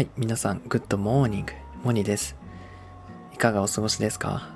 [0.00, 1.52] はい、皆さん、 Good morning、
[1.84, 2.34] モニです。
[3.34, 4.48] いかがお過ごしですか？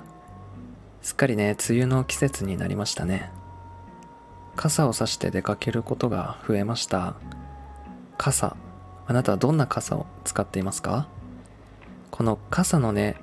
[1.03, 3.29] すっかりね、梅雨の季節になりましたね。
[4.55, 7.13] 傘を差して出かけることが増えました。
[8.17, 8.57] 傘、
[9.05, 11.07] あなたはどんな傘を使っていますか？
[12.09, 13.17] この傘のね、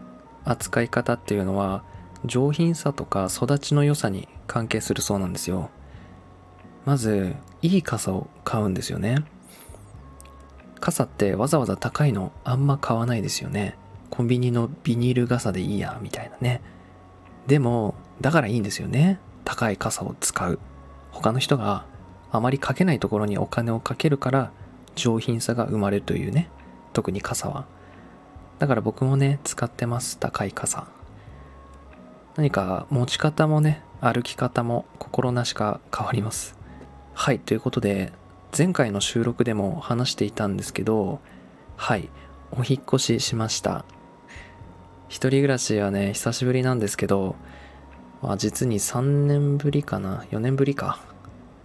[0.44, 1.82] 扱い方っていうのは、
[2.25, 5.70] 上品さとか育ちの良さに関係するそうなんですよ。
[6.84, 9.25] まず、いい傘を買うんですよね。
[10.82, 13.79] 傘ってわざわざ高いのあんま買わないですよね。
[14.11, 16.61] コンビニのビニール傘でいいや、みたいなね。
[17.46, 19.21] でも、だからいいんですよね。
[19.45, 20.58] 高い傘を使う。
[21.13, 21.86] 他の人が
[22.32, 24.50] あまりかけないところにお金をかけるから
[24.96, 26.50] 上品さが生まれるというね。
[26.93, 27.64] 特に傘は。
[28.58, 30.19] だから僕もね、使ってます。
[30.19, 30.89] 高い傘。
[32.34, 36.56] 何か持ち方もね、歩き方も心なしか変わります。
[37.14, 38.12] はい、ということで、
[38.56, 41.20] 前回の収録でも話していたんですけど、
[41.77, 42.10] はい、
[42.50, 43.86] お引っ越ししました。
[45.08, 47.34] 一人暮らしはね、久しぶりなんですけど、
[48.20, 50.98] まあ、実に3年ぶりかな ?4 年ぶりか？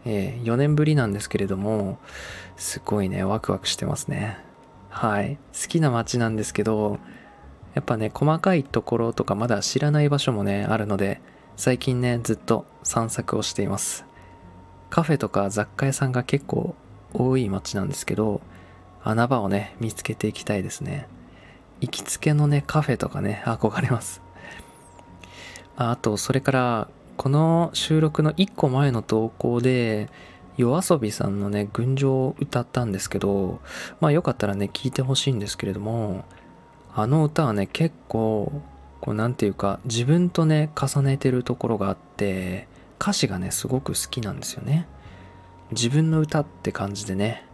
[0.06, 1.98] えー、4年ぶりなんですけれども、
[2.56, 4.38] すごいね、ワクワクしてますね。
[4.90, 5.38] はい。
[5.54, 7.00] 好きな街なんですけど、
[7.74, 11.20] やっぱね、細かいところとかまだ知らない場所もね、あるので、
[11.58, 14.06] 最近ね、ずっと散策をしています。
[14.90, 16.76] カフェとか雑貨屋さんが結構
[17.14, 18.42] 多い街なんですけど、
[19.04, 21.08] 穴場をね、見つけていきたいですね。
[21.80, 24.22] 行きつけのね、カフェとかね、憧れます。
[25.76, 30.10] ああと、それから、この収録の1個前の投稿で、
[30.58, 33.60] 夜遊びさんのね、群青を歌ったんですけど、
[34.02, 36.26] まあよかったらね、聞いてほしいんですけれども、
[36.96, 38.52] あの歌はね、結構、
[39.02, 42.68] こうなんていうか、自分とね、重ねてるところがあって、
[43.00, 44.88] 歌詞がね、すごく好きなんですよね。
[45.72, 47.46] 自分の歌って感じでね、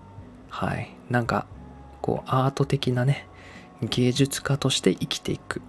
[0.50, 0.96] はい。
[1.10, 1.48] なんか、
[2.02, 3.28] こう、アート的なね、
[3.82, 5.62] 芸術家として生きていく。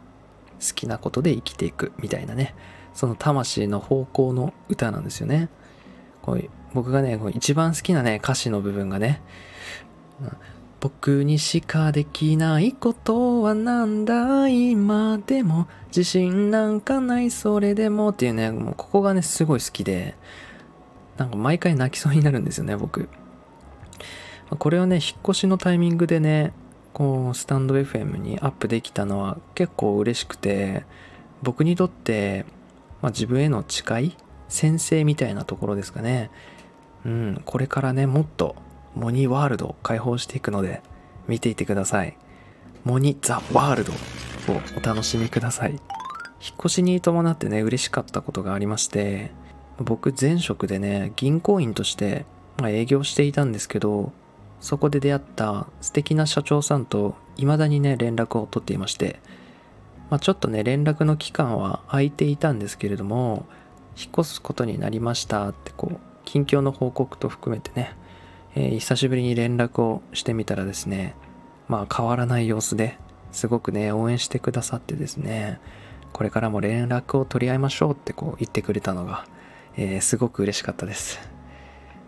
[0.60, 1.92] 好きなことで生きていく。
[1.98, 2.54] みたいなね、
[2.94, 5.48] その魂の方向の歌なんですよね。
[6.22, 9.20] こう僕がね、こう一番好きなね、歌詞の部分がね、
[10.84, 20.14] 僕にしかできないことはなんだ今でも自信なんかないそれでもっていうねもうここがねすごい好きで。
[21.16, 23.08] なんか毎回泣きそうになるんですよね僕。
[24.58, 26.52] これをね引っ越しのタイミングでね
[26.92, 30.84] こうスタンド FM にアップできたのは結構嬉しくて
[31.42, 32.44] 僕にとって、
[33.00, 34.16] まあ、自分への誓い
[34.50, 36.30] 先生みたいなところですかね。
[37.06, 38.54] うんこれからねもっと
[38.94, 40.82] モニワールドを開放していくので
[41.26, 42.16] 見ていてください。
[42.84, 43.96] モニザワールドを
[44.76, 45.70] お楽しみください。
[45.72, 45.80] 引っ
[46.60, 49.32] 越しに伴ってね、嬉しかったことがありまして、
[49.78, 52.26] 僕前職でね、銀行員として、
[52.58, 54.12] ま、営業していたんですけど、
[54.60, 59.20] そこで出会った素敵な社長さんと未だにね、連絡を取っていまして、
[60.10, 63.46] まあ、ちょっとね、連絡の期間は空いていたんですけれども、
[63.96, 67.96] 引っ越すことになりましたってこう、近況の報告と含めてね、
[68.54, 71.14] えー、久しぶりに連絡をしてみたらですね、
[71.68, 72.98] まあ変わらない様子で
[73.32, 75.60] すごくね、応援してくださってですね、
[76.12, 79.26] これからも連絡を取り合いましょうってこう言ってくれたのが、
[79.76, 81.18] えー、すごく嬉しかったです。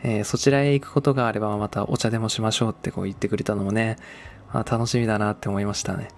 [0.02, 3.96] えー、そちらへ行くことがあればまたお茶でもしましょうってこう言ってくれたのもね、
[4.52, 6.08] あ、楽しみだなって思いましたね。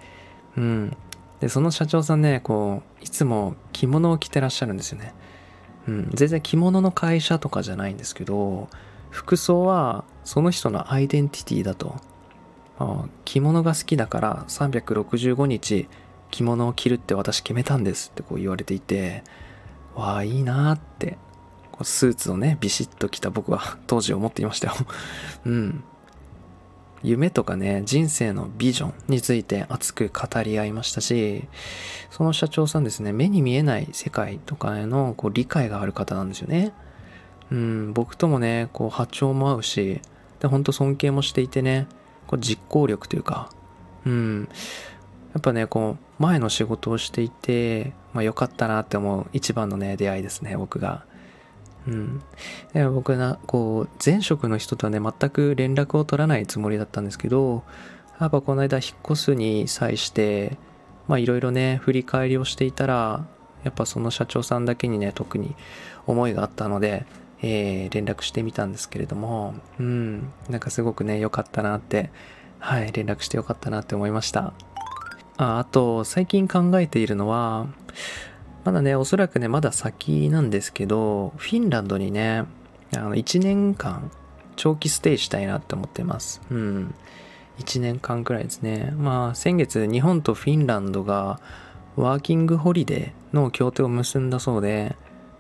[0.59, 0.97] うん。
[1.41, 5.15] で、その社長さんね、こう、いつも着物を着てらっしゃるんですよね。
[5.87, 6.11] うん。
[6.13, 8.69] 全然着物の会社とかじゃないんですけど、
[9.11, 11.97] 服装はその人のアイデンティティだと。
[13.25, 15.89] 着物が好きだから365日
[16.31, 19.25] 着物を着るって私決めたんですってこう言われていて、
[19.97, 21.19] わあ、いいなって
[21.79, 24.75] こう、スーツをね、ビシッと着た僕は 当時思っていましたよ。
[25.47, 25.85] うん。
[27.05, 31.47] 夢とかね、人生のビジョンについて熱く語り合いましたし、
[32.11, 36.73] その社長さんですね、目に見えない世界とかへのこう理解がある方なんですよね。
[37.51, 40.01] うん、僕ともね、こう波長も合うし、
[40.41, 41.87] で、ほんと尊敬もしていてね、
[42.27, 43.51] こう実行力というか、
[44.07, 44.49] うん、
[45.33, 51.05] やっぱね、こう、前の仕事をしていて、まあ良かったなって思う一番のね、出会いですね、僕が。
[51.87, 52.23] うん。
[52.73, 57.63] で僕な、こう、前職の人とはね、全く連絡を取らないつもりだったんですけど、
[58.21, 60.59] やっぱこの間引っ越すに際して、
[61.07, 63.27] まあいろいろね、振り返りをしていたら、
[63.65, 65.55] やっぱその社長さんだけにね、特に
[66.07, 67.07] 思いがあったので、
[67.43, 72.11] えー、連絡してみたんですけれども、うん、なんかすごくね、良かったなって、
[72.59, 74.53] はい、連絡して良かったなって思いました。
[75.37, 77.69] ああと、最近考えているのは、
[78.65, 82.45] まだね、おそらくね、まだ先なんですけど、フィンランドにね、
[82.97, 84.11] あの、1年間、
[84.57, 86.43] 長期ステイしたいなって思ってます。
[86.51, 86.95] うん。
[87.61, 88.93] 1年間くらいですね。
[88.97, 91.41] まあ先月日本とフィンランドが
[91.97, 94.97] ワーキングホリデーの協定を結んだそうで、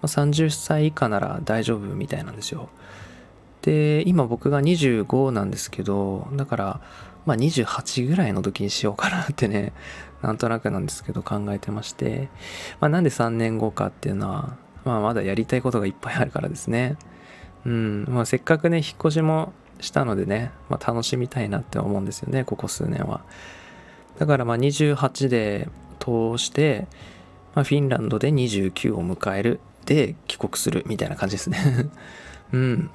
[0.06, 2.68] 30歳以下なら大丈夫みたいなんですよ。
[3.62, 6.80] で、今僕が25なんですけど、だから、
[7.26, 9.72] まあ28ぐらいの時にしようかなってね、
[10.22, 12.28] なんとなくなんですけど考えてまして、
[12.80, 16.96] まあなんで3年後かっていうのは、まあまだやりたいことがいっぱいあるからですね。
[17.66, 23.22] うん、まあせっかくね、引っ越しもしたのでね、まあ楽しみたいなって思うんですよね、ここ数年は。
[24.18, 25.68] だからまあ28で
[25.98, 26.86] 通して、
[27.54, 31.88] まあ、フィンランドで29を迎えるで帰国するみたいな感じですね
[32.52, 32.90] うん。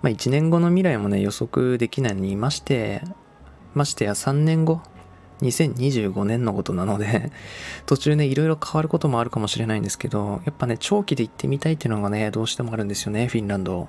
[0.00, 3.02] まあ1年後の未来もね予測できないにまして、
[3.74, 4.80] ましてや3年後、
[5.42, 7.30] 2025年のことなので、
[7.86, 13.88] 途中ね、いろいろ変わることもあるかもしれないんですけど、やっぱね、長期で行ってみたいっていうのがね、どうしてもあるんですよね、フィンランド。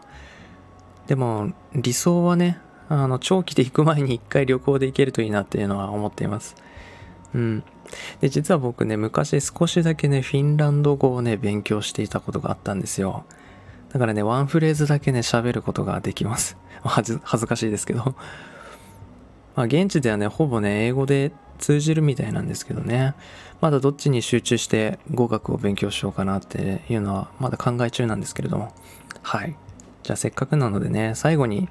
[1.08, 2.60] でも、理想はね、
[2.90, 6.56] あの、長期で行く前に一回旅行で行けるといいなっていうのは思っています。
[7.34, 7.64] うん。
[8.22, 13.26] で、実は僕ね、昔少しだけね、フィンランド語をね、勉強していたことがあったんですよ。
[13.92, 16.58] だからね、ワンフレーズだけね、喋ることができます。
[16.84, 18.04] 恥ずかしいですけど。
[19.56, 23.16] まあ、現地ではね、ほぼね、英語で通じるみたいなんですけどね。
[23.62, 28.74] まだどっちに集中して語学を勉強しようかなっていうのは、まだ考え中なんですけれども。
[29.22, 29.56] はい。
[30.04, 31.68] じゃあせっかくなのでね、最後に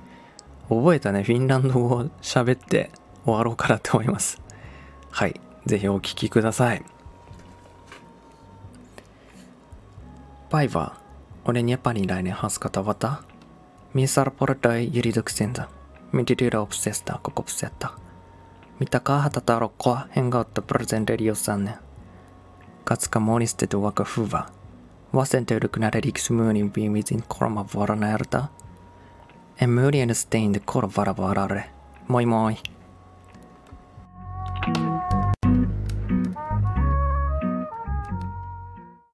[0.69, 2.91] 覚えたね、フィンランド語を喋って
[3.25, 4.43] 終わろうかなって思います。
[5.11, 5.41] はい。
[5.67, 6.83] ぜひお聞きください。
[10.51, 11.09] バイバー。
[11.45, 13.23] 俺にやっぱり来年話すことはた？
[13.95, 15.69] ミサルポルトイユリドクセンザ。
[16.13, 17.97] ミディリュラオプセスタココプセッタ。
[18.79, 21.77] ミタカハタタロコア変顔とプレゼンレリオサンネ。
[22.85, 25.17] ガツカモニステトワカフーバー。
[25.17, 28.51] ワセントウルクナレリクスムーニンビミズンコロマバラナエルタ。
[29.59, 31.71] エムリエンステインデコロバラバラレ。
[32.07, 32.57] モイモイ。